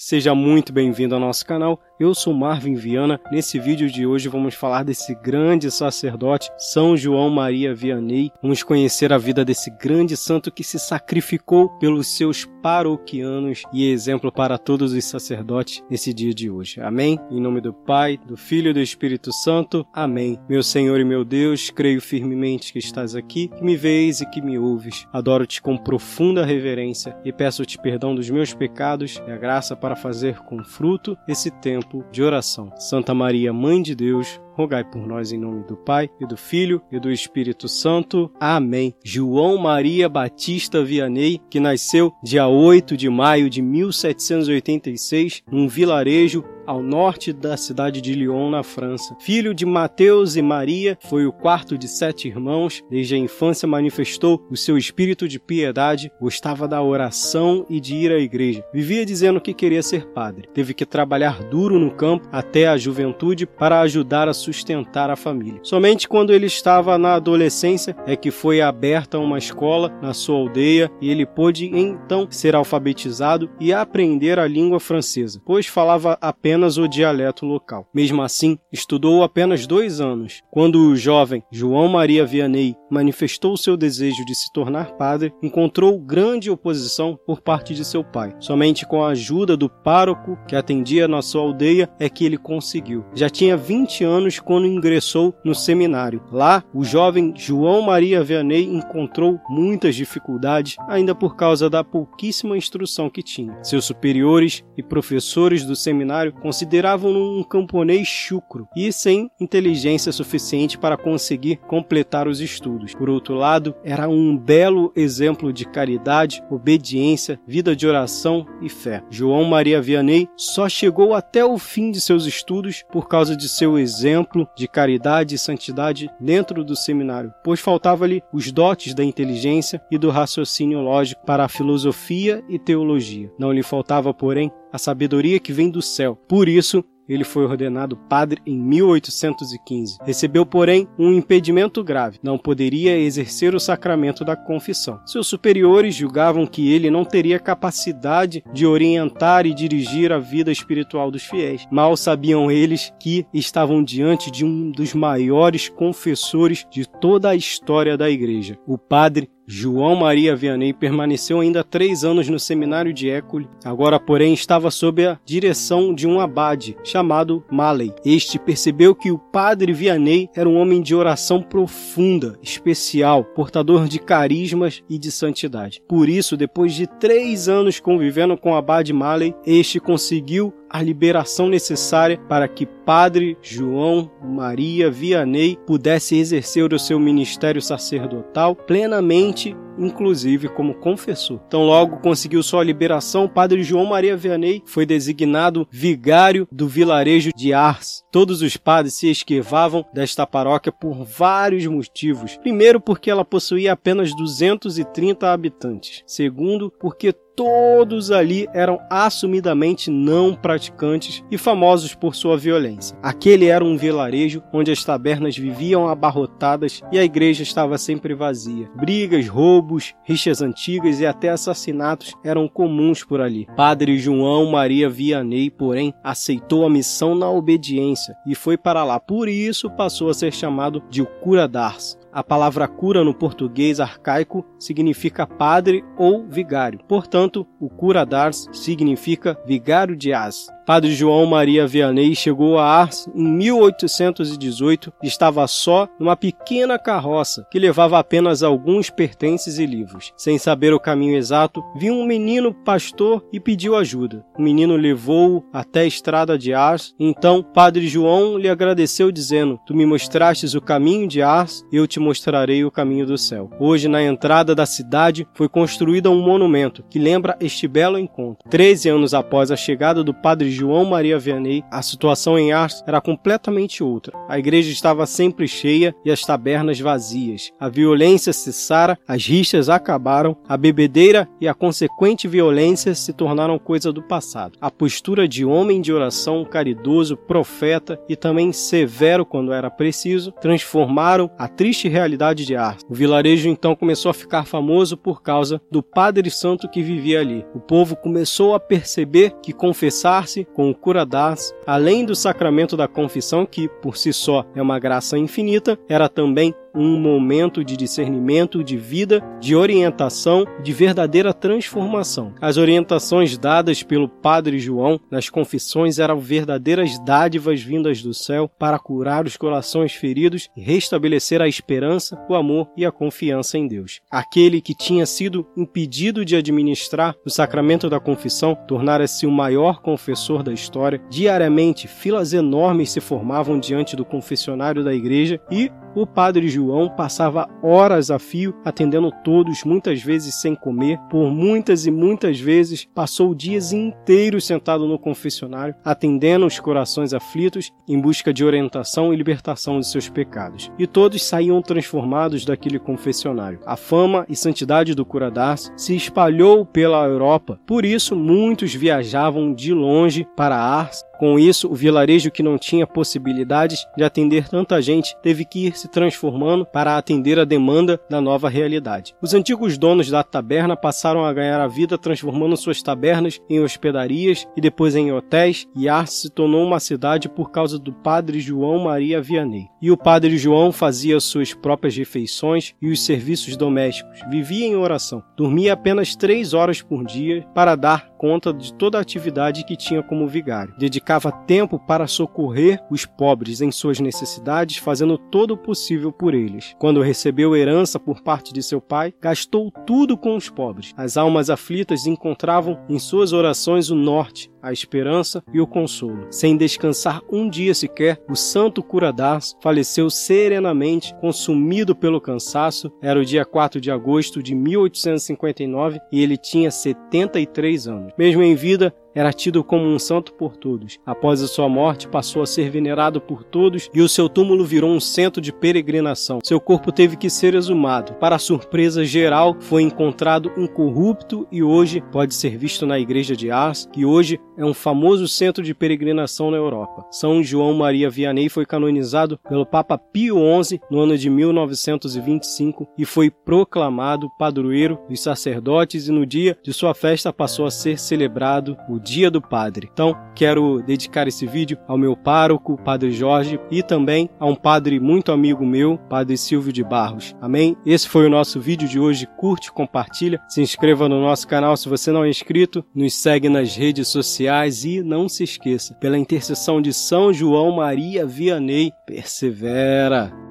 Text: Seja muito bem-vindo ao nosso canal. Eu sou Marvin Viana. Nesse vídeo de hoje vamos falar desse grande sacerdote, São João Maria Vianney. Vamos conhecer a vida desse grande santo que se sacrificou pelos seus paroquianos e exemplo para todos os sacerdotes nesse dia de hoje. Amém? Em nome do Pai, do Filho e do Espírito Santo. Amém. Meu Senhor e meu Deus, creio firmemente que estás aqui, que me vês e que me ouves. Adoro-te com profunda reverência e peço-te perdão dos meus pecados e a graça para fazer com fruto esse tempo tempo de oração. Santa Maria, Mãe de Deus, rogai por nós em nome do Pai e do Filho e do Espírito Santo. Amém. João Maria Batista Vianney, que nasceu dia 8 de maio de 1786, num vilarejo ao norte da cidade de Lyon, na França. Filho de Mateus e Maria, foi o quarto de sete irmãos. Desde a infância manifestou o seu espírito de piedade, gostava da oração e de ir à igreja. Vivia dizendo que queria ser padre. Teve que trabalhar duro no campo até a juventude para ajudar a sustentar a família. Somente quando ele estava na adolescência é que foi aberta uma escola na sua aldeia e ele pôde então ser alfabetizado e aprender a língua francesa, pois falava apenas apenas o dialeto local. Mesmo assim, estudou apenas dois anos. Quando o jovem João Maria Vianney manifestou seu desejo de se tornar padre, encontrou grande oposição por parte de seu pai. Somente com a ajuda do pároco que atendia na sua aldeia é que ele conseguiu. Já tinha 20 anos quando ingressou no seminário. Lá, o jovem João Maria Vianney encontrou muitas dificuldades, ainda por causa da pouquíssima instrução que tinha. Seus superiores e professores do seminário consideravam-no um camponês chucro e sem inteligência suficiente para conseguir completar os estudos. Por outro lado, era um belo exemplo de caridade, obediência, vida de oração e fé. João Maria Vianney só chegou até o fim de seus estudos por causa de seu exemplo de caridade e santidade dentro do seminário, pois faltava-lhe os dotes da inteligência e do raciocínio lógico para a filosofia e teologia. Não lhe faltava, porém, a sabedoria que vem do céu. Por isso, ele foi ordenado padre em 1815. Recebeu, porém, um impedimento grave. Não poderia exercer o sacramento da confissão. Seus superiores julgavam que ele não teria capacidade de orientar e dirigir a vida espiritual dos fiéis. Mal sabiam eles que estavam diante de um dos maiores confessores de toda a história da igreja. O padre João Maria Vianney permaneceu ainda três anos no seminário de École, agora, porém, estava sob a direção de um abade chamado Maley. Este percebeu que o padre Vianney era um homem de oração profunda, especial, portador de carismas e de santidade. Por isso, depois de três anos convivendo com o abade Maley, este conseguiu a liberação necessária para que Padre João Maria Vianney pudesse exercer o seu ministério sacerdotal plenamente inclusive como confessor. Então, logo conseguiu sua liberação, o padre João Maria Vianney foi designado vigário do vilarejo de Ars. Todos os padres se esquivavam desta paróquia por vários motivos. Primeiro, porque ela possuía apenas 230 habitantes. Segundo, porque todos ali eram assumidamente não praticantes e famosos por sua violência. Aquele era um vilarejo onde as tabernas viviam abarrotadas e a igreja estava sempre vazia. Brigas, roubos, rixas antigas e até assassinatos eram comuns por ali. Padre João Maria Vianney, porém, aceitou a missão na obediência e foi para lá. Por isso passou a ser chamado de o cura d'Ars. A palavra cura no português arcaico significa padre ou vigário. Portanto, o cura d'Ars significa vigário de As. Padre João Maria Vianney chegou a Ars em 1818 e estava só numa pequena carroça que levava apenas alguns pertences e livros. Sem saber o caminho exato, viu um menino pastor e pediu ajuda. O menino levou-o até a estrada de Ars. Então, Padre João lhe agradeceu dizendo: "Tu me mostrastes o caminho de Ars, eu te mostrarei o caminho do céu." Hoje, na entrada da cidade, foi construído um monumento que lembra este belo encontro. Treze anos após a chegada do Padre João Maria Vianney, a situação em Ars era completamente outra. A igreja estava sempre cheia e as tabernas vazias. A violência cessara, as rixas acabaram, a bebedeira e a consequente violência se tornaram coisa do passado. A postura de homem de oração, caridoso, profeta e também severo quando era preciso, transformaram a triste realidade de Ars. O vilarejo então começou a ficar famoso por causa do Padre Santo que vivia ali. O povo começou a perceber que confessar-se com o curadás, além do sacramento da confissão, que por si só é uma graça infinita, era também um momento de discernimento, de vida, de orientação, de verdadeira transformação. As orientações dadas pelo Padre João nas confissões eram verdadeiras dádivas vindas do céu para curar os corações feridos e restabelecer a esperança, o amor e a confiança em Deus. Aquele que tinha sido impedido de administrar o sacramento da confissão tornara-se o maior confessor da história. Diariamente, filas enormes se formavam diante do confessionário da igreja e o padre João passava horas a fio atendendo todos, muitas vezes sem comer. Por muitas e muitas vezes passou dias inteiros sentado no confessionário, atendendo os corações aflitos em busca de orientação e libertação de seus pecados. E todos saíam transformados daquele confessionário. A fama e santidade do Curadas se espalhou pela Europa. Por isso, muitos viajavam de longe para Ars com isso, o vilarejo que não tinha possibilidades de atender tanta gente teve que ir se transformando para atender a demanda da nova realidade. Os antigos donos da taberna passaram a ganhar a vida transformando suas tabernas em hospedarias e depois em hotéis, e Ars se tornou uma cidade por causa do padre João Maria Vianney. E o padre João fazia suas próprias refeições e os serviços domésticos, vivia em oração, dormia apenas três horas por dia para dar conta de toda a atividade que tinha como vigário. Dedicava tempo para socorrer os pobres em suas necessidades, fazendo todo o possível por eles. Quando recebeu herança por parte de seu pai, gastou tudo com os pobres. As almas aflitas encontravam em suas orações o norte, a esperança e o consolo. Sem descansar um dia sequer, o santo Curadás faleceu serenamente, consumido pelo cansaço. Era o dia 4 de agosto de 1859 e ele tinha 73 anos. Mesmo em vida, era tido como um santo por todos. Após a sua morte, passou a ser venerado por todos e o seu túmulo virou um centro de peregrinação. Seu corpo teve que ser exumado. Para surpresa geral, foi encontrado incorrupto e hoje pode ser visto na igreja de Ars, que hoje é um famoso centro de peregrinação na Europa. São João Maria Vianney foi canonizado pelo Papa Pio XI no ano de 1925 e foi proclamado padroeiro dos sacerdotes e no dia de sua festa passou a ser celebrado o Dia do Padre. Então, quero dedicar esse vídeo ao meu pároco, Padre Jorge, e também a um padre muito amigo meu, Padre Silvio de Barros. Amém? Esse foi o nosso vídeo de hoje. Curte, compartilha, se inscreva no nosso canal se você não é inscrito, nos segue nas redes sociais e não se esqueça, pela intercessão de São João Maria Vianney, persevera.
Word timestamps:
Seja 0.00 0.32
muito 0.32 0.72
bem-vindo 0.72 1.16
ao 1.16 1.20
nosso 1.20 1.44
canal. 1.44 1.80
Eu 1.98 2.14
sou 2.14 2.32
Marvin 2.32 2.76
Viana. 2.76 3.20
Nesse 3.32 3.58
vídeo 3.58 3.90
de 3.90 4.06
hoje 4.06 4.28
vamos 4.28 4.54
falar 4.54 4.84
desse 4.84 5.12
grande 5.16 5.68
sacerdote, 5.72 6.48
São 6.56 6.96
João 6.96 7.28
Maria 7.28 7.74
Vianney. 7.74 8.30
Vamos 8.40 8.62
conhecer 8.62 9.12
a 9.12 9.18
vida 9.18 9.44
desse 9.44 9.68
grande 9.72 10.16
santo 10.16 10.52
que 10.52 10.62
se 10.62 10.78
sacrificou 10.78 11.68
pelos 11.80 12.16
seus 12.16 12.44
paroquianos 12.62 13.62
e 13.72 13.90
exemplo 13.90 14.30
para 14.30 14.56
todos 14.56 14.92
os 14.92 15.04
sacerdotes 15.04 15.82
nesse 15.90 16.14
dia 16.14 16.32
de 16.32 16.48
hoje. 16.48 16.80
Amém? 16.80 17.18
Em 17.28 17.40
nome 17.40 17.60
do 17.60 17.74
Pai, 17.74 18.16
do 18.24 18.36
Filho 18.36 18.70
e 18.70 18.74
do 18.74 18.80
Espírito 18.80 19.32
Santo. 19.32 19.84
Amém. 19.92 20.38
Meu 20.48 20.62
Senhor 20.62 21.00
e 21.00 21.04
meu 21.04 21.24
Deus, 21.24 21.70
creio 21.70 22.00
firmemente 22.00 22.72
que 22.72 22.78
estás 22.78 23.16
aqui, 23.16 23.48
que 23.48 23.64
me 23.64 23.76
vês 23.76 24.20
e 24.20 24.30
que 24.30 24.40
me 24.40 24.56
ouves. 24.56 25.08
Adoro-te 25.12 25.60
com 25.60 25.76
profunda 25.76 26.46
reverência 26.46 27.16
e 27.24 27.32
peço-te 27.32 27.76
perdão 27.76 28.14
dos 28.14 28.30
meus 28.30 28.54
pecados 28.54 29.20
e 29.26 29.32
a 29.32 29.36
graça 29.36 29.74
para 29.74 29.87
fazer 29.96 30.38
com 30.40 30.62
fruto 30.64 31.16
esse 31.28 31.50
tempo 31.50 31.68
tempo 31.78 32.04
de 32.10 32.22
oração. 32.22 32.72
Santa 32.76 33.14
Maria, 33.14 33.52
Mãe 33.52 33.82
de 33.82 33.94
Deus, 33.94 34.40
rogai 34.54 34.84
por 34.84 35.06
nós 35.06 35.32
em 35.32 35.38
nome 35.38 35.64
do 35.64 35.76
Pai 35.76 36.08
e 36.20 36.26
do 36.26 36.36
Filho 36.36 36.82
e 36.90 36.98
do 36.98 37.10
Espírito 37.10 37.68
Santo. 37.68 38.30
Amém. 38.40 38.94
João 39.04 39.58
Maria 39.58 40.08
Batista 40.08 40.82
Vianney, 40.82 41.40
que 41.50 41.60
nasceu 41.60 42.12
dia 42.22 42.48
8 42.48 42.96
de 42.96 43.08
maio 43.08 43.48
de 43.48 43.62
1786, 43.62 45.42
num 45.50 45.68
vilarejo 45.68 46.44
ao 46.68 46.82
norte 46.82 47.32
da 47.32 47.56
cidade 47.56 48.02
de 48.02 48.12
Lyon, 48.12 48.50
na 48.50 48.62
França. 48.62 49.16
Filho 49.20 49.54
de 49.54 49.64
Mateus 49.64 50.36
e 50.36 50.42
Maria, 50.42 50.98
foi 51.08 51.24
o 51.24 51.32
quarto 51.32 51.78
de 51.78 51.88
sete 51.88 52.28
irmãos. 52.28 52.84
Desde 52.90 53.14
a 53.14 53.18
infância 53.18 53.66
manifestou 53.66 54.46
o 54.50 54.56
seu 54.56 54.76
espírito 54.76 55.26
de 55.26 55.40
piedade, 55.40 56.12
gostava 56.20 56.68
da 56.68 56.82
oração 56.82 57.64
e 57.70 57.80
de 57.80 57.94
ir 57.94 58.12
à 58.12 58.18
igreja. 58.18 58.62
Vivia 58.70 59.06
dizendo 59.06 59.40
que 59.40 59.54
queria 59.54 59.82
ser 59.82 60.08
padre. 60.08 60.46
Teve 60.52 60.74
que 60.74 60.84
trabalhar 60.84 61.42
duro 61.42 61.78
no 61.78 61.90
campo 61.90 62.28
até 62.30 62.68
a 62.68 62.76
juventude 62.76 63.46
para 63.46 63.80
ajudar 63.80 64.28
a 64.28 64.34
sustentar 64.34 65.08
a 65.08 65.16
família. 65.16 65.60
Somente 65.62 66.06
quando 66.06 66.34
ele 66.34 66.46
estava 66.46 66.98
na 66.98 67.14
adolescência 67.14 67.96
é 68.06 68.14
que 68.14 68.30
foi 68.30 68.60
aberta 68.60 69.18
uma 69.18 69.38
escola 69.38 69.90
na 70.02 70.12
sua 70.12 70.36
aldeia 70.36 70.90
e 71.00 71.08
ele 71.08 71.24
pôde 71.24 71.70
então 71.72 72.26
ser 72.30 72.54
alfabetizado 72.54 73.48
e 73.58 73.72
aprender 73.72 74.38
a 74.38 74.46
língua 74.46 74.78
francesa, 74.78 75.40
pois 75.46 75.66
falava 75.66 76.18
apenas 76.20 76.57
apenas 76.58 76.76
o 76.76 76.88
dialeto 76.88 77.46
local. 77.46 77.86
Mesmo 77.94 78.20
assim, 78.20 78.58
estudou 78.72 79.22
apenas 79.22 79.64
dois 79.64 80.00
anos. 80.00 80.42
Quando 80.50 80.88
o 80.88 80.96
jovem 80.96 81.42
João 81.52 81.86
Maria 81.86 82.26
Vianney 82.26 82.74
manifestou 82.90 83.56
seu 83.56 83.76
desejo 83.76 84.24
de 84.24 84.34
se 84.34 84.52
tornar 84.52 84.96
padre, 84.96 85.32
encontrou 85.40 86.00
grande 86.00 86.50
oposição 86.50 87.16
por 87.24 87.40
parte 87.40 87.74
de 87.74 87.84
seu 87.84 88.02
pai. 88.02 88.34
Somente 88.40 88.84
com 88.84 89.04
a 89.04 89.10
ajuda 89.10 89.56
do 89.56 89.70
pároco 89.70 90.36
que 90.48 90.56
atendia 90.56 91.06
na 91.06 91.22
sua 91.22 91.42
aldeia 91.42 91.88
é 92.00 92.08
que 92.08 92.24
ele 92.24 92.36
conseguiu. 92.36 93.04
Já 93.14 93.30
tinha 93.30 93.56
20 93.56 94.02
anos 94.02 94.40
quando 94.40 94.66
ingressou 94.66 95.32
no 95.44 95.54
seminário. 95.54 96.22
Lá, 96.32 96.64
o 96.74 96.82
jovem 96.82 97.32
João 97.36 97.82
Maria 97.82 98.24
Vianney 98.24 98.64
encontrou 98.64 99.38
muitas 99.48 99.94
dificuldades, 99.94 100.74
ainda 100.88 101.14
por 101.14 101.36
causa 101.36 101.70
da 101.70 101.84
pouquíssima 101.84 102.56
instrução 102.56 103.08
que 103.08 103.22
tinha. 103.22 103.62
Seus 103.62 103.84
superiores 103.84 104.64
e 104.76 104.82
professores 104.82 105.64
do 105.64 105.76
seminário 105.76 106.32
consideravam-no 106.48 107.40
um 107.40 107.42
camponês 107.42 108.08
chucro 108.08 108.66
e 108.74 108.90
sem 108.90 109.30
inteligência 109.38 110.10
suficiente 110.10 110.78
para 110.78 110.96
conseguir 110.96 111.56
completar 111.56 112.26
os 112.26 112.40
estudos. 112.40 112.94
Por 112.94 113.10
outro 113.10 113.34
lado, 113.34 113.74
era 113.84 114.08
um 114.08 114.34
belo 114.34 114.90
exemplo 114.96 115.52
de 115.52 115.66
caridade, 115.66 116.42
obediência, 116.50 117.38
vida 117.46 117.76
de 117.76 117.86
oração 117.86 118.46
e 118.62 118.70
fé. 118.70 119.02
João 119.10 119.44
Maria 119.44 119.82
Vianney 119.82 120.26
só 120.38 120.70
chegou 120.70 121.12
até 121.12 121.44
o 121.44 121.58
fim 121.58 121.90
de 121.90 122.00
seus 122.00 122.24
estudos 122.24 122.82
por 122.90 123.08
causa 123.08 123.36
de 123.36 123.46
seu 123.46 123.78
exemplo 123.78 124.48
de 124.56 124.66
caridade 124.66 125.34
e 125.34 125.38
santidade 125.38 126.08
dentro 126.18 126.64
do 126.64 126.74
seminário, 126.74 127.30
pois 127.44 127.60
faltava-lhe 127.60 128.22
os 128.32 128.50
dotes 128.50 128.94
da 128.94 129.04
inteligência 129.04 129.82
e 129.90 129.98
do 129.98 130.08
raciocínio 130.08 130.80
lógico 130.80 131.26
para 131.26 131.44
a 131.44 131.48
filosofia 131.48 132.42
e 132.48 132.58
teologia. 132.58 133.30
Não 133.38 133.52
lhe 133.52 133.62
faltava, 133.62 134.14
porém, 134.14 134.50
a 134.72 134.78
sabedoria 134.78 135.38
que 135.38 135.52
vem 135.52 135.70
do 135.70 135.82
céu. 135.82 136.16
Por 136.28 136.48
isso, 136.48 136.84
ele 137.08 137.24
foi 137.24 137.44
ordenado 137.44 137.96
padre 137.96 138.42
em 138.44 138.56
1815. 138.58 139.98
Recebeu, 140.04 140.44
porém, 140.44 140.86
um 140.98 141.12
impedimento 141.12 141.82
grave. 141.82 142.18
Não 142.22 142.36
poderia 142.36 142.98
exercer 142.98 143.54
o 143.54 143.60
sacramento 143.60 144.24
da 144.24 144.36
confissão. 144.36 145.00
Seus 145.06 145.26
superiores 145.26 145.94
julgavam 145.94 146.46
que 146.46 146.70
ele 146.70 146.90
não 146.90 147.04
teria 147.04 147.38
capacidade 147.38 148.44
de 148.52 148.66
orientar 148.66 149.46
e 149.46 149.54
dirigir 149.54 150.12
a 150.12 150.18
vida 150.18 150.52
espiritual 150.52 151.10
dos 151.10 151.22
fiéis. 151.22 151.66
Mal 151.70 151.96
sabiam 151.96 152.50
eles 152.50 152.92
que 153.00 153.26
estavam 153.32 153.82
diante 153.82 154.30
de 154.30 154.44
um 154.44 154.70
dos 154.70 154.92
maiores 154.92 155.68
confessores 155.68 156.66
de 156.70 156.86
toda 156.86 157.30
a 157.30 157.36
história 157.36 157.96
da 157.96 158.10
igreja. 158.10 158.58
O 158.66 158.76
padre 158.76 159.30
João 159.50 159.96
Maria 159.96 160.36
Vianney 160.36 160.74
permaneceu 160.74 161.40
ainda 161.40 161.64
três 161.64 162.04
anos 162.04 162.28
no 162.28 162.38
seminário 162.38 162.92
de 162.92 163.08
École, 163.08 163.48
agora, 163.64 163.98
porém, 163.98 164.34
estava 164.34 164.70
sob 164.70 165.06
a 165.06 165.18
direção 165.24 165.94
de 165.94 166.06
um 166.06 166.20
abade 166.20 166.76
chamado 166.84 167.42
Maley. 167.50 167.94
Este 168.04 168.38
percebeu 168.38 168.94
que 168.94 169.10
o 169.10 169.16
padre 169.16 169.72
Vianney 169.72 170.28
era 170.36 170.46
um 170.46 170.58
homem 170.58 170.82
de 170.82 170.94
oração 170.94 171.40
profunda, 171.40 172.38
especial, 172.42 173.24
portador 173.24 173.88
de 173.88 173.98
carismas 173.98 174.82
e 174.86 174.98
de 174.98 175.10
santidade. 175.10 175.80
Por 175.88 176.10
isso, 176.10 176.36
depois 176.36 176.74
de 176.74 176.86
três 176.86 177.48
anos 177.48 177.80
convivendo 177.80 178.36
com 178.36 178.52
o 178.52 178.54
abade 178.54 178.92
Maley, 178.92 179.34
este 179.46 179.80
conseguiu 179.80 180.52
a 180.68 180.82
liberação 180.82 181.48
necessária 181.48 182.18
para 182.28 182.46
que 182.46 182.66
Padre 182.88 183.36
João 183.42 184.10
Maria 184.24 184.90
Vianney 184.90 185.58
pudesse 185.66 186.16
exercer 186.16 186.72
o 186.72 186.78
seu 186.78 186.98
ministério 186.98 187.60
sacerdotal 187.60 188.56
plenamente 188.56 189.54
inclusive 189.78 190.48
como 190.48 190.74
confessor. 190.74 191.40
Então, 191.46 191.62
logo 191.64 191.98
conseguiu 191.98 192.42
sua 192.42 192.64
liberação, 192.64 193.24
o 193.24 193.28
padre 193.28 193.62
João 193.62 193.86
Maria 193.86 194.16
Vianney 194.16 194.62
foi 194.66 194.84
designado 194.84 195.66
vigário 195.70 196.46
do 196.50 196.68
vilarejo 196.68 197.30
de 197.34 197.52
Ars. 197.52 198.02
Todos 198.10 198.42
os 198.42 198.56
padres 198.56 198.94
se 198.94 199.10
esquivavam 199.10 199.84
desta 199.92 200.26
paróquia 200.26 200.72
por 200.72 201.04
vários 201.04 201.66
motivos. 201.66 202.36
Primeiro, 202.38 202.80
porque 202.80 203.10
ela 203.10 203.24
possuía 203.24 203.72
apenas 203.72 204.14
230 204.16 205.32
habitantes. 205.32 206.02
Segundo, 206.06 206.72
porque 206.80 207.14
todos 207.38 208.10
ali 208.10 208.48
eram 208.52 208.80
assumidamente 208.90 209.92
não 209.92 210.34
praticantes 210.34 211.22
e 211.30 211.38
famosos 211.38 211.94
por 211.94 212.16
sua 212.16 212.36
violência. 212.36 212.98
Aquele 213.00 213.46
era 213.46 213.64
um 213.64 213.76
vilarejo 213.76 214.42
onde 214.52 214.72
as 214.72 214.82
tabernas 214.82 215.38
viviam 215.38 215.86
abarrotadas 215.86 216.82
e 216.90 216.98
a 216.98 217.04
igreja 217.04 217.44
estava 217.44 217.78
sempre 217.78 218.12
vazia. 218.12 218.68
Brigas, 218.74 219.28
roubos, 219.28 219.67
rixas 220.04 220.40
antigas 220.40 221.00
e 221.00 221.06
até 221.06 221.28
assassinatos 221.28 222.14
eram 222.24 222.48
comuns 222.48 223.04
por 223.04 223.20
ali. 223.20 223.46
Padre 223.56 223.98
João 223.98 224.50
Maria 224.50 224.88
Vianney, 224.88 225.50
porém, 225.50 225.92
aceitou 226.02 226.64
a 226.64 226.70
missão 226.70 227.14
na 227.14 227.28
obediência 227.28 228.16
e 228.26 228.34
foi 228.34 228.56
para 228.56 228.84
lá. 228.84 228.98
Por 228.98 229.28
isso 229.28 229.70
passou 229.70 230.08
a 230.08 230.14
ser 230.14 230.32
chamado 230.32 230.82
de 230.88 231.02
o 231.02 231.06
cura 231.06 231.46
d'Ars. 231.46 231.98
A 232.12 232.24
palavra 232.24 232.66
cura 232.66 233.04
no 233.04 233.14
português 233.14 233.80
arcaico 233.80 234.44
significa 234.58 235.26
padre 235.26 235.84
ou 235.96 236.26
vigário. 236.26 236.80
Portanto, 236.88 237.46
o 237.60 237.68
cura 237.68 238.04
d'Ars 238.04 238.48
significa 238.52 239.38
vigário 239.46 239.94
de 239.94 240.12
As. 240.12 240.48
Padre 240.68 240.94
João 240.94 241.24
Maria 241.24 241.66
Vianney 241.66 242.14
chegou 242.14 242.58
a 242.58 242.66
Ars 242.66 243.08
em 243.14 243.26
1818 243.26 244.92
e 245.02 245.06
estava 245.06 245.46
só 245.46 245.88
numa 245.98 246.14
pequena 246.14 246.78
carroça 246.78 247.46
que 247.50 247.58
levava 247.58 247.98
apenas 247.98 248.42
alguns 248.42 248.90
pertences 248.90 249.58
e 249.58 249.64
livros. 249.64 250.12
Sem 250.14 250.36
saber 250.36 250.74
o 250.74 250.78
caminho 250.78 251.16
exato, 251.16 251.64
viu 251.74 251.94
um 251.94 252.04
menino 252.04 252.52
pastor 252.52 253.24
e 253.32 253.40
pediu 253.40 253.76
ajuda. 253.76 254.22
O 254.38 254.42
menino 254.42 254.76
levou-o 254.76 255.42
até 255.54 255.80
a 255.80 255.86
estrada 255.86 256.36
de 256.36 256.52
Ars. 256.52 256.94
Então, 257.00 257.42
Padre 257.42 257.88
João 257.88 258.36
lhe 258.36 258.50
agradeceu 258.50 259.10
dizendo: 259.10 259.58
"Tu 259.66 259.74
me 259.74 259.86
mostrastes 259.86 260.52
o 260.54 260.60
caminho 260.60 261.08
de 261.08 261.22
Ars, 261.22 261.64
eu 261.72 261.86
te 261.86 261.98
mostrarei 261.98 262.62
o 262.62 262.70
caminho 262.70 263.06
do 263.06 263.16
céu." 263.16 263.48
Hoje, 263.58 263.88
na 263.88 264.02
entrada 264.02 264.54
da 264.54 264.66
cidade, 264.66 265.26
foi 265.32 265.48
construído 265.48 266.10
um 266.10 266.20
monumento 266.20 266.84
que 266.90 266.98
lembra 266.98 267.38
este 267.40 267.66
belo 267.66 267.98
encontro. 267.98 268.46
Treze 268.50 268.90
anos 268.90 269.14
após 269.14 269.50
a 269.50 269.56
chegada 269.56 270.04
do 270.04 270.12
Padre 270.12 270.57
João 270.58 270.84
Maria 270.84 271.20
Vianney, 271.20 271.62
a 271.70 271.80
situação 271.82 272.36
em 272.36 272.50
Ars 272.50 272.82
era 272.84 273.00
completamente 273.00 273.84
outra. 273.84 274.18
A 274.28 274.40
igreja 274.40 274.72
estava 274.72 275.06
sempre 275.06 275.46
cheia 275.46 275.94
e 276.04 276.10
as 276.10 276.22
tabernas 276.22 276.80
vazias. 276.80 277.52
A 277.60 277.68
violência 277.68 278.32
cessara, 278.32 278.98
as 279.06 279.24
rixas 279.24 279.68
acabaram, 279.68 280.36
a 280.48 280.56
bebedeira 280.56 281.28
e 281.40 281.46
a 281.46 281.54
consequente 281.54 282.26
violência 282.26 282.92
se 282.92 283.12
tornaram 283.12 283.56
coisa 283.56 283.92
do 283.92 284.02
passado. 284.02 284.58
A 284.60 284.68
postura 284.68 285.28
de 285.28 285.44
homem 285.44 285.80
de 285.80 285.92
oração, 285.92 286.44
caridoso, 286.44 287.16
profeta 287.16 287.96
e 288.08 288.16
também 288.16 288.52
severo 288.52 289.24
quando 289.24 289.52
era 289.52 289.70
preciso, 289.70 290.32
transformaram 290.40 291.30
a 291.38 291.46
triste 291.46 291.88
realidade 291.88 292.44
de 292.44 292.56
Ars. 292.56 292.82
O 292.90 292.94
vilarejo 292.96 293.48
então 293.48 293.76
começou 293.76 294.10
a 294.10 294.14
ficar 294.14 294.44
famoso 294.44 294.96
por 294.96 295.22
causa 295.22 295.60
do 295.70 295.84
Padre 295.84 296.32
Santo 296.32 296.68
que 296.68 296.82
vivia 296.82 297.20
ali. 297.20 297.46
O 297.54 297.60
povo 297.60 297.94
começou 297.94 298.56
a 298.56 298.60
perceber 298.60 299.36
que 299.40 299.52
confessar-se 299.52 300.47
com 300.54 300.70
o 300.70 300.74
curadás, 300.74 301.54
além 301.66 302.04
do 302.04 302.14
sacramento 302.14 302.76
da 302.76 302.88
confissão, 302.88 303.46
que 303.46 303.68
por 303.68 303.96
si 303.96 304.12
só 304.12 304.44
é 304.54 304.62
uma 304.62 304.78
graça 304.78 305.16
infinita, 305.16 305.78
era 305.88 306.08
também 306.08 306.54
um 306.78 306.98
momento 306.98 307.64
de 307.64 307.76
discernimento, 307.76 308.62
de 308.62 308.76
vida, 308.76 309.20
de 309.40 309.56
orientação, 309.56 310.44
de 310.62 310.72
verdadeira 310.72 311.34
transformação. 311.34 312.32
As 312.40 312.56
orientações 312.56 313.36
dadas 313.36 313.82
pelo 313.82 314.08
Padre 314.08 314.60
João 314.60 315.00
nas 315.10 315.28
confissões 315.28 315.98
eram 315.98 316.20
verdadeiras 316.20 316.98
dádivas 317.04 317.60
vindas 317.60 318.00
do 318.00 318.14
céu 318.14 318.48
para 318.58 318.78
curar 318.78 319.26
os 319.26 319.36
corações 319.36 319.92
feridos 319.92 320.48
e 320.56 320.60
restabelecer 320.60 321.42
a 321.42 321.48
esperança, 321.48 322.16
o 322.28 322.34
amor 322.34 322.68
e 322.76 322.86
a 322.86 322.92
confiança 322.92 323.58
em 323.58 323.66
Deus. 323.66 324.00
Aquele 324.08 324.60
que 324.60 324.74
tinha 324.74 325.04
sido 325.04 325.46
impedido 325.56 326.24
de 326.24 326.36
administrar 326.36 327.16
o 327.26 327.30
sacramento 327.30 327.90
da 327.90 327.98
confissão 327.98 328.54
tornara-se 328.68 329.26
o 329.26 329.30
maior 329.30 329.80
confessor 329.80 330.42
da 330.44 330.52
história. 330.52 331.02
Diariamente, 331.10 331.88
filas 331.88 332.32
enormes 332.32 332.90
se 332.90 333.00
formavam 333.00 333.58
diante 333.58 333.96
do 333.96 334.04
confessionário 334.04 334.84
da 334.84 334.94
igreja 334.94 335.40
e 335.50 335.70
o 335.94 336.06
padre 336.06 336.48
João 336.48 336.88
passava 336.88 337.48
horas 337.62 338.10
a 338.10 338.18
fio 338.18 338.54
atendendo 338.64 339.10
todos, 339.24 339.64
muitas 339.64 340.02
vezes 340.02 340.40
sem 340.40 340.54
comer. 340.54 340.98
Por 341.10 341.30
muitas 341.30 341.86
e 341.86 341.90
muitas 341.90 342.38
vezes 342.38 342.86
passou 342.94 343.34
dias 343.34 343.72
inteiros 343.72 344.46
sentado 344.46 344.86
no 344.86 344.98
confessionário, 344.98 345.74
atendendo 345.84 346.46
os 346.46 346.58
corações 346.58 347.12
aflitos 347.12 347.72
em 347.88 348.00
busca 348.00 348.32
de 348.32 348.44
orientação 348.44 349.12
e 349.12 349.16
libertação 349.16 349.80
de 349.80 349.86
seus 349.86 350.08
pecados. 350.08 350.70
E 350.78 350.86
todos 350.86 351.22
saíam 351.22 351.60
transformados 351.62 352.44
daquele 352.44 352.78
confessionário. 352.78 353.60
A 353.66 353.76
fama 353.76 354.26
e 354.28 354.36
santidade 354.36 354.94
do 354.94 355.04
Curadas 355.04 355.72
se 355.76 355.94
espalhou 355.96 356.64
pela 356.64 357.04
Europa. 357.06 357.58
Por 357.66 357.84
isso, 357.84 358.14
muitos 358.14 358.74
viajavam 358.74 359.52
de 359.54 359.72
longe 359.72 360.26
para 360.36 360.56
Ars 360.56 361.07
com 361.18 361.38
isso, 361.38 361.70
o 361.70 361.74
vilarejo 361.74 362.30
que 362.30 362.42
não 362.42 362.56
tinha 362.56 362.86
possibilidades 362.86 363.86
de 363.96 364.04
atender 364.04 364.48
tanta 364.48 364.80
gente 364.80 365.16
teve 365.20 365.44
que 365.44 365.66
ir 365.66 365.76
se 365.76 365.88
transformando 365.88 366.64
para 366.64 366.96
atender 366.96 367.38
a 367.38 367.44
demanda 367.44 368.00
da 368.08 368.20
nova 368.20 368.48
realidade. 368.48 369.14
Os 369.20 369.34
antigos 369.34 369.76
donos 369.76 370.08
da 370.08 370.22
taberna 370.22 370.76
passaram 370.76 371.24
a 371.24 371.32
ganhar 371.32 371.60
a 371.60 371.66
vida 371.66 371.98
transformando 371.98 372.56
suas 372.56 372.82
tabernas 372.82 373.40
em 373.50 373.60
hospedarias 373.60 374.46
e 374.56 374.60
depois 374.60 374.94
em 374.94 375.12
hotéis, 375.12 375.66
e 375.76 375.88
Ars 375.88 376.12
se 376.12 376.30
tornou 376.30 376.64
uma 376.64 376.78
cidade 376.78 377.28
por 377.28 377.50
causa 377.50 377.78
do 377.78 377.92
padre 377.92 378.38
João 378.38 378.78
Maria 378.78 379.20
Vianney. 379.20 379.66
E 379.82 379.90
o 379.90 379.96
padre 379.96 380.38
João 380.38 380.70
fazia 380.70 381.18
suas 381.18 381.52
próprias 381.52 381.96
refeições 381.96 382.74
e 382.80 382.90
os 382.90 383.04
serviços 383.04 383.56
domésticos, 383.56 384.20
vivia 384.30 384.66
em 384.66 384.76
oração, 384.76 385.22
dormia 385.36 385.72
apenas 385.72 386.14
três 386.14 386.54
horas 386.54 386.80
por 386.80 387.04
dia 387.04 387.44
para 387.54 387.74
dar 387.74 388.08
conta 388.18 388.52
de 388.52 388.74
toda 388.74 388.98
a 388.98 389.00
atividade 389.00 389.64
que 389.64 389.76
tinha 389.76 390.02
como 390.02 390.26
vigário. 390.26 390.74
Dedicava 390.76 391.30
tempo 391.30 391.78
para 391.78 392.08
socorrer 392.08 392.82
os 392.90 393.06
pobres 393.06 393.60
em 393.60 393.70
suas 393.70 394.00
necessidades, 394.00 394.76
fazendo 394.76 395.16
todo 395.16 395.52
o 395.52 395.56
possível 395.56 396.12
por 396.12 396.34
eles. 396.34 396.74
Quando 396.78 397.00
recebeu 397.00 397.56
herança 397.56 397.98
por 398.00 398.20
parte 398.20 398.52
de 398.52 398.62
seu 398.62 398.80
pai, 398.80 399.14
gastou 399.20 399.70
tudo 399.86 400.18
com 400.18 400.36
os 400.36 400.50
pobres. 400.50 400.92
As 400.96 401.16
almas 401.16 401.48
aflitas 401.48 402.06
encontravam 402.06 402.78
em 402.88 402.98
suas 402.98 403.32
orações 403.32 403.88
o 403.88 403.94
norte, 403.94 404.50
a 404.62 404.72
esperança 404.72 405.42
e 405.52 405.60
o 405.60 405.66
consolo. 405.66 406.26
Sem 406.30 406.56
descansar 406.56 407.20
um 407.30 407.48
dia 407.48 407.74
sequer, 407.74 408.20
o 408.28 408.36
santo 408.36 408.82
Curadás 408.82 409.56
faleceu 409.62 410.10
serenamente, 410.10 411.14
consumido 411.20 411.94
pelo 411.94 412.20
cansaço. 412.20 412.92
Era 413.02 413.20
o 413.20 413.24
dia 413.24 413.44
4 413.44 413.80
de 413.80 413.90
agosto 413.90 414.42
de 414.42 414.54
1859 414.54 416.00
e 416.12 416.22
ele 416.22 416.36
tinha 416.36 416.70
73 416.70 417.88
anos. 417.88 418.12
Mesmo 418.18 418.42
em 418.42 418.54
vida, 418.54 418.94
era 419.18 419.32
tido 419.32 419.64
como 419.64 419.84
um 419.84 419.98
santo 419.98 420.32
por 420.32 420.56
todos. 420.56 421.00
Após 421.04 421.42
a 421.42 421.48
sua 421.48 421.68
morte, 421.68 422.06
passou 422.06 422.40
a 422.40 422.46
ser 422.46 422.70
venerado 422.70 423.20
por 423.20 423.42
todos 423.42 423.90
e 423.92 424.00
o 424.00 424.08
seu 424.08 424.28
túmulo 424.28 424.64
virou 424.64 424.92
um 424.92 425.00
centro 425.00 425.42
de 425.42 425.52
peregrinação. 425.52 426.38
Seu 426.44 426.60
corpo 426.60 426.92
teve 426.92 427.16
que 427.16 427.28
ser 427.28 427.54
exumado. 427.54 428.12
Para 428.14 428.38
surpresa 428.38 429.04
geral, 429.04 429.56
foi 429.58 429.82
encontrado 429.82 430.52
incorrupto 430.56 431.48
e 431.50 431.64
hoje 431.64 432.00
pode 432.12 432.32
ser 432.32 432.56
visto 432.56 432.86
na 432.86 432.96
igreja 432.96 433.34
de 433.34 433.50
Ars, 433.50 433.88
que 433.92 434.04
hoje 434.04 434.38
é 434.56 434.64
um 434.64 434.72
famoso 434.72 435.26
centro 435.26 435.64
de 435.64 435.74
peregrinação 435.74 436.52
na 436.52 436.56
Europa. 436.56 437.04
São 437.10 437.42
João 437.42 437.74
Maria 437.74 438.08
Vianney 438.08 438.48
foi 438.48 438.64
canonizado 438.64 439.36
pelo 439.48 439.66
Papa 439.66 439.98
Pio 439.98 440.36
XI 440.62 440.80
no 440.88 441.00
ano 441.00 441.18
de 441.18 441.28
1925 441.28 442.86
e 442.96 443.04
foi 443.04 443.32
proclamado 443.32 444.30
padroeiro 444.38 444.96
dos 445.08 445.20
sacerdotes 445.20 446.06
e 446.06 446.12
no 446.12 446.24
dia 446.24 446.56
de 446.62 446.72
sua 446.72 446.94
festa 446.94 447.32
passou 447.32 447.66
a 447.66 447.70
ser 447.70 447.98
celebrado 447.98 448.76
o 448.88 449.07
Dia 449.08 449.30
do 449.30 449.40
Padre. 449.40 449.88
Então, 449.90 450.14
quero 450.34 450.82
dedicar 450.82 451.26
esse 451.26 451.46
vídeo 451.46 451.78
ao 451.88 451.96
meu 451.96 452.14
pároco, 452.14 452.76
Padre 452.84 453.10
Jorge, 453.10 453.58
e 453.70 453.82
também 453.82 454.28
a 454.38 454.44
um 454.44 454.54
padre 454.54 455.00
muito 455.00 455.32
amigo 455.32 455.64
meu, 455.64 455.96
Padre 455.96 456.36
Silvio 456.36 456.72
de 456.72 456.84
Barros. 456.84 457.34
Amém? 457.40 457.74
Esse 457.86 458.06
foi 458.06 458.26
o 458.26 458.30
nosso 458.30 458.60
vídeo 458.60 458.86
de 458.86 459.00
hoje. 459.00 459.26
Curte, 459.38 459.72
compartilha, 459.72 460.40
se 460.46 460.60
inscreva 460.60 461.08
no 461.08 461.20
nosso 461.22 461.48
canal 461.48 461.74
se 461.74 461.88
você 461.88 462.12
não 462.12 462.22
é 462.22 462.28
inscrito, 462.28 462.84
nos 462.94 463.14
segue 463.14 463.48
nas 463.48 463.74
redes 463.74 464.08
sociais 464.08 464.84
e 464.84 465.02
não 465.02 465.26
se 465.26 465.42
esqueça, 465.42 465.94
pela 465.94 466.18
intercessão 466.18 466.82
de 466.82 466.92
São 466.92 467.32
João 467.32 467.72
Maria 467.72 468.26
Vianney, 468.26 468.92
persevera. 469.06 470.47